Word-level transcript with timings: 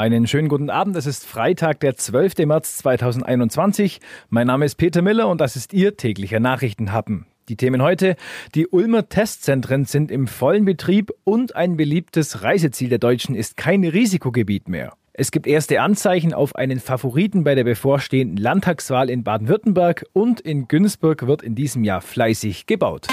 Einen 0.00 0.26
schönen 0.26 0.48
guten 0.48 0.70
Abend. 0.70 0.96
Es 0.96 1.04
ist 1.04 1.26
Freitag, 1.26 1.80
der 1.80 1.94
12. 1.94 2.46
März 2.46 2.78
2021. 2.78 4.00
Mein 4.30 4.46
Name 4.46 4.64
ist 4.64 4.76
Peter 4.76 5.02
Miller 5.02 5.28
und 5.28 5.42
das 5.42 5.56
ist 5.56 5.74
Ihr 5.74 5.98
täglicher 5.98 6.40
Nachrichtenhappen. 6.40 7.26
Die 7.50 7.56
Themen 7.56 7.82
heute. 7.82 8.16
Die 8.54 8.66
Ulmer 8.66 9.10
Testzentren 9.10 9.84
sind 9.84 10.10
im 10.10 10.26
vollen 10.26 10.64
Betrieb 10.64 11.10
und 11.24 11.54
ein 11.54 11.76
beliebtes 11.76 12.42
Reiseziel 12.42 12.88
der 12.88 12.96
Deutschen 12.96 13.34
ist 13.34 13.58
kein 13.58 13.84
Risikogebiet 13.84 14.70
mehr. 14.70 14.94
Es 15.12 15.32
gibt 15.32 15.46
erste 15.46 15.82
Anzeichen 15.82 16.32
auf 16.32 16.56
einen 16.56 16.80
Favoriten 16.80 17.44
bei 17.44 17.54
der 17.54 17.64
bevorstehenden 17.64 18.38
Landtagswahl 18.38 19.10
in 19.10 19.22
Baden-Württemberg 19.22 20.06
und 20.14 20.40
in 20.40 20.66
Günzburg 20.66 21.26
wird 21.26 21.42
in 21.42 21.54
diesem 21.54 21.84
Jahr 21.84 22.00
fleißig 22.00 22.64
gebaut. 22.64 23.06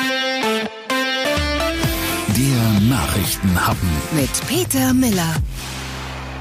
Der 2.30 2.90
Nachrichtenhappen 2.90 3.90
mit 4.16 4.30
Peter 4.48 4.94
Miller. 4.94 5.36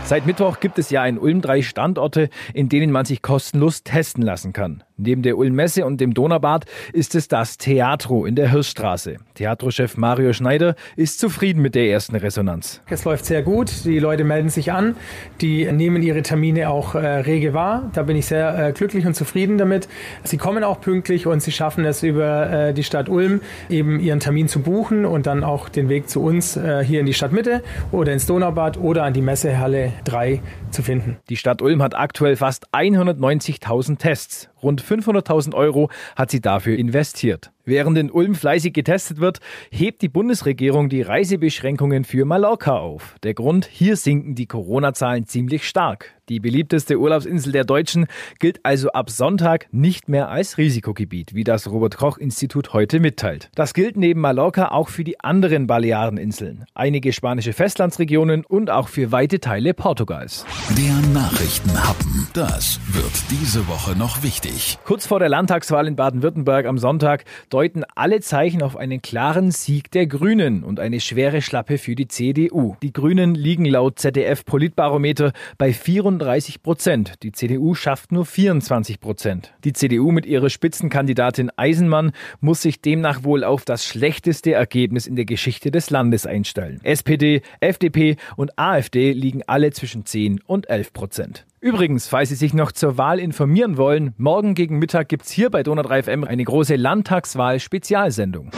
Seit 0.06 0.24
Mittwoch 0.24 0.60
gibt 0.60 0.78
es 0.78 0.90
ja 0.90 1.04
in 1.04 1.18
Ulm 1.18 1.40
drei 1.40 1.62
Standorte, 1.62 2.30
in 2.54 2.68
denen 2.68 2.92
man 2.92 3.04
sich 3.04 3.22
kostenlos 3.22 3.82
testen 3.82 4.22
lassen 4.22 4.52
kann. 4.52 4.84
Neben 4.98 5.22
der 5.22 5.36
Ulm-Messe 5.36 5.84
und 5.84 6.00
dem 6.00 6.14
Donaubad 6.14 6.64
ist 6.94 7.14
es 7.14 7.28
das 7.28 7.58
Theatro 7.58 8.24
in 8.24 8.34
der 8.34 8.50
Hirschstraße. 8.50 9.16
Theatrochef 9.34 9.98
Mario 9.98 10.32
Schneider 10.32 10.74
ist 10.96 11.20
zufrieden 11.20 11.60
mit 11.60 11.74
der 11.74 11.90
ersten 11.90 12.16
Resonanz. 12.16 12.80
Es 12.88 13.04
läuft 13.04 13.26
sehr 13.26 13.42
gut. 13.42 13.84
Die 13.84 13.98
Leute 13.98 14.24
melden 14.24 14.48
sich 14.48 14.72
an. 14.72 14.96
Die 15.42 15.70
nehmen 15.70 16.02
ihre 16.02 16.22
Termine 16.22 16.70
auch 16.70 16.94
äh, 16.94 17.06
rege 17.06 17.52
wahr. 17.52 17.90
Da 17.92 18.04
bin 18.04 18.16
ich 18.16 18.24
sehr 18.24 18.68
äh, 18.68 18.72
glücklich 18.72 19.06
und 19.06 19.14
zufrieden 19.14 19.58
damit. 19.58 19.86
Sie 20.24 20.38
kommen 20.38 20.64
auch 20.64 20.80
pünktlich 20.80 21.26
und 21.26 21.40
sie 21.40 21.52
schaffen 21.52 21.84
es 21.84 22.02
über 22.02 22.50
äh, 22.50 22.72
die 22.72 22.84
Stadt 22.84 23.10
Ulm 23.10 23.42
eben 23.68 24.00
ihren 24.00 24.20
Termin 24.20 24.48
zu 24.48 24.60
buchen 24.60 25.04
und 25.04 25.26
dann 25.26 25.44
auch 25.44 25.68
den 25.68 25.90
Weg 25.90 26.08
zu 26.08 26.22
uns 26.22 26.56
äh, 26.56 26.82
hier 26.82 27.00
in 27.00 27.06
die 27.06 27.14
Stadtmitte 27.14 27.62
oder 27.92 28.14
ins 28.14 28.24
Donaubad 28.24 28.78
oder 28.78 29.02
an 29.04 29.12
die 29.12 29.22
Messehalle 29.22 29.92
3 30.04 30.40
zu 30.70 30.82
finden. 30.82 31.18
Die 31.28 31.36
Stadt 31.36 31.60
Ulm 31.60 31.82
hat 31.82 31.94
aktuell 31.94 32.36
fast 32.36 32.72
190.000 32.72 33.98
Tests. 33.98 34.48
Rund 34.66 34.82
500.000 34.82 35.54
Euro 35.54 35.90
hat 36.16 36.32
sie 36.32 36.40
dafür 36.40 36.76
investiert. 36.76 37.52
Während 37.68 37.98
in 37.98 38.12
Ulm 38.12 38.36
fleißig 38.36 38.72
getestet 38.72 39.18
wird, 39.18 39.40
hebt 39.72 40.00
die 40.00 40.08
Bundesregierung 40.08 40.88
die 40.88 41.02
Reisebeschränkungen 41.02 42.04
für 42.04 42.24
Mallorca 42.24 42.76
auf. 42.76 43.16
Der 43.24 43.34
Grund, 43.34 43.66
hier 43.66 43.96
sinken 43.96 44.36
die 44.36 44.46
Corona-Zahlen 44.46 45.26
ziemlich 45.26 45.66
stark. 45.66 46.16
Die 46.28 46.40
beliebteste 46.40 46.98
Urlaubsinsel 46.98 47.52
der 47.52 47.62
Deutschen 47.62 48.06
gilt 48.40 48.58
also 48.64 48.90
ab 48.90 49.10
Sonntag 49.10 49.68
nicht 49.70 50.08
mehr 50.08 50.28
als 50.28 50.58
Risikogebiet, 50.58 51.34
wie 51.34 51.44
das 51.44 51.70
Robert 51.70 51.96
Koch 51.96 52.18
Institut 52.18 52.72
heute 52.72 52.98
mitteilt. 52.98 53.48
Das 53.54 53.74
gilt 53.74 53.96
neben 53.96 54.20
Mallorca 54.20 54.68
auch 54.72 54.88
für 54.88 55.04
die 55.04 55.20
anderen 55.20 55.68
Baleareninseln, 55.68 56.64
einige 56.74 57.12
spanische 57.12 57.52
Festlandsregionen 57.52 58.44
und 58.44 58.70
auch 58.70 58.88
für 58.88 59.12
weite 59.12 59.38
Teile 59.38 59.72
Portugals. 59.72 60.44
Der 60.76 60.96
Nachrichtenhappen, 61.12 62.26
das 62.32 62.80
wird 62.88 63.30
diese 63.30 63.68
Woche 63.68 63.96
noch 63.96 64.24
wichtig. 64.24 64.78
Kurz 64.84 65.06
vor 65.06 65.20
der 65.20 65.28
Landtagswahl 65.28 65.86
in 65.86 65.94
Baden-Württemberg 65.94 66.66
am 66.66 66.78
Sonntag 66.78 67.24
deuten 67.56 67.84
alle 67.94 68.20
Zeichen 68.20 68.60
auf 68.60 68.76
einen 68.76 69.00
klaren 69.00 69.50
Sieg 69.50 69.90
der 69.90 70.06
Grünen 70.06 70.62
und 70.62 70.78
eine 70.78 71.00
schwere 71.00 71.40
Schlappe 71.40 71.78
für 71.78 71.94
die 71.94 72.06
CDU. 72.06 72.76
Die 72.82 72.92
Grünen 72.92 73.34
liegen 73.34 73.64
laut 73.64 73.98
ZDF 73.98 74.44
Politbarometer 74.44 75.32
bei 75.56 75.72
34 75.72 76.62
Prozent. 76.62 77.14
Die 77.22 77.32
CDU 77.32 77.72
schafft 77.72 78.12
nur 78.12 78.26
24 78.26 79.00
Prozent. 79.00 79.54
Die 79.64 79.72
CDU 79.72 80.12
mit 80.12 80.26
ihrer 80.26 80.50
Spitzenkandidatin 80.50 81.50
Eisenmann 81.56 82.12
muss 82.40 82.60
sich 82.60 82.82
demnach 82.82 83.24
wohl 83.24 83.42
auf 83.42 83.64
das 83.64 83.86
schlechteste 83.86 84.52
Ergebnis 84.52 85.06
in 85.06 85.16
der 85.16 85.24
Geschichte 85.24 85.70
des 85.70 85.88
Landes 85.88 86.26
einstellen. 86.26 86.80
SPD, 86.82 87.40
FDP 87.60 88.16
und 88.36 88.58
AfD 88.58 89.12
liegen 89.12 89.42
alle 89.46 89.70
zwischen 89.70 90.04
10 90.04 90.42
und 90.42 90.68
11 90.68 90.92
Prozent. 90.92 91.46
Übrigens, 91.60 92.06
falls 92.06 92.28
Sie 92.28 92.34
sich 92.34 92.52
noch 92.52 92.70
zur 92.70 92.98
Wahl 92.98 93.18
informieren 93.18 93.78
wollen, 93.78 94.12
morgen 94.18 94.54
gegen 94.54 94.78
Mittag 94.78 95.08
gibt's 95.08 95.30
hier 95.30 95.50
bei 95.50 95.62
Donau 95.62 95.82
3 95.82 96.02
FM 96.02 96.24
eine 96.24 96.44
große 96.44 96.76
Landtagswahl-Spezialsendung. 96.76 98.50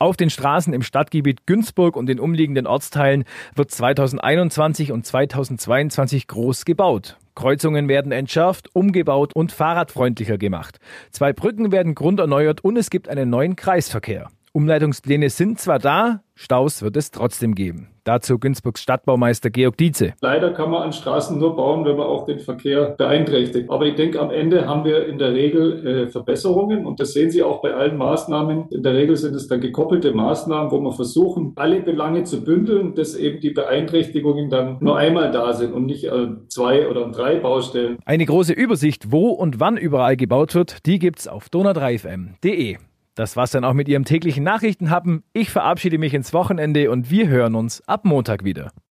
Auf 0.00 0.16
den 0.16 0.30
Straßen 0.30 0.72
im 0.72 0.82
Stadtgebiet 0.82 1.46
Günzburg 1.46 1.94
und 1.94 2.06
den 2.06 2.18
umliegenden 2.18 2.66
Ortsteilen 2.66 3.24
wird 3.54 3.70
2021 3.70 4.90
und 4.92 5.06
2022 5.06 6.26
groß 6.26 6.64
gebaut. 6.64 7.16
Kreuzungen 7.36 7.88
werden 7.88 8.10
entschärft, 8.10 8.74
umgebaut 8.74 9.32
und 9.34 9.52
fahrradfreundlicher 9.52 10.36
gemacht. 10.36 10.78
Zwei 11.12 11.32
Brücken 11.32 11.70
werden 11.70 11.94
grunderneuert 11.94 12.64
und 12.64 12.76
es 12.76 12.90
gibt 12.90 13.08
einen 13.08 13.30
neuen 13.30 13.54
Kreisverkehr. 13.54 14.30
Umleitungspläne 14.52 15.30
sind 15.30 15.60
zwar 15.60 15.78
da, 15.78 16.22
Staus 16.34 16.82
wird 16.82 16.96
es 16.96 17.12
trotzdem 17.12 17.54
geben. 17.54 17.88
Dazu 18.02 18.38
Günzburgs 18.38 18.80
Stadtbaumeister 18.82 19.50
Georg 19.50 19.76
Dietze. 19.76 20.14
Leider 20.20 20.52
kann 20.52 20.70
man 20.70 20.82
an 20.82 20.92
Straßen 20.92 21.38
nur 21.38 21.54
bauen, 21.54 21.84
wenn 21.84 21.96
man 21.96 22.06
auch 22.06 22.24
den 22.24 22.40
Verkehr 22.40 22.96
beeinträchtigt. 22.98 23.70
Aber 23.70 23.86
ich 23.86 23.94
denke, 23.94 24.18
am 24.18 24.30
Ende 24.30 24.66
haben 24.66 24.84
wir 24.84 25.06
in 25.06 25.18
der 25.18 25.34
Regel 25.34 25.86
äh, 25.86 26.08
Verbesserungen 26.08 26.84
und 26.84 26.98
das 26.98 27.12
sehen 27.12 27.30
Sie 27.30 27.44
auch 27.44 27.62
bei 27.62 27.74
allen 27.74 27.96
Maßnahmen. 27.96 28.70
In 28.70 28.82
der 28.82 28.94
Regel 28.94 29.16
sind 29.16 29.36
es 29.36 29.46
dann 29.46 29.60
gekoppelte 29.60 30.12
Maßnahmen, 30.12 30.72
wo 30.72 30.80
wir 30.80 30.92
versuchen, 30.92 31.52
alle 31.54 31.80
Belange 31.80 32.24
zu 32.24 32.42
bündeln, 32.42 32.96
dass 32.96 33.14
eben 33.14 33.40
die 33.40 33.50
Beeinträchtigungen 33.50 34.50
dann 34.50 34.78
nur 34.80 34.96
einmal 34.96 35.30
da 35.30 35.52
sind 35.52 35.72
und 35.72 35.86
nicht 35.86 36.04
äh, 36.04 36.28
zwei 36.48 36.88
oder 36.88 37.08
drei 37.10 37.36
Baustellen. 37.36 37.98
Eine 38.04 38.26
große 38.26 38.54
Übersicht, 38.54 39.12
wo 39.12 39.28
und 39.28 39.60
wann 39.60 39.76
überall 39.76 40.16
gebaut 40.16 40.56
wird, 40.56 40.86
die 40.86 40.98
gibt's 40.98 41.28
auf 41.28 41.46
donau3fm.de. 41.52 42.78
Das 43.20 43.36
war's 43.36 43.50
dann 43.50 43.66
auch 43.66 43.74
mit 43.74 43.86
Ihrem 43.86 44.06
täglichen 44.06 44.44
Nachrichtenhappen. 44.44 45.24
Ich 45.34 45.50
verabschiede 45.50 45.98
mich 45.98 46.14
ins 46.14 46.32
Wochenende 46.32 46.90
und 46.90 47.10
wir 47.10 47.28
hören 47.28 47.54
uns 47.54 47.86
ab 47.86 48.06
Montag 48.06 48.44
wieder. 48.44 48.72